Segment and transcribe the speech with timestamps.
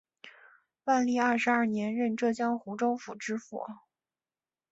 [0.85, 3.63] 万历二十二年任浙江湖州府知府。